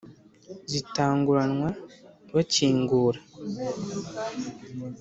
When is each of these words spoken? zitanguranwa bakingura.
zitanguranwa 0.71 1.69
bakingura. 2.33 3.19